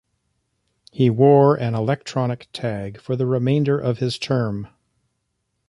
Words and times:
He 0.91 1.11
wore 1.11 1.53
an 1.59 1.75
electronic 1.75 2.47
tag 2.53 2.99
for 2.99 3.15
the 3.15 3.27
remainder 3.27 3.77
of 3.77 3.99
his 3.99 4.17
term. 4.17 4.67